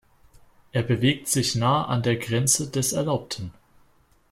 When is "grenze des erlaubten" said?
2.17-3.53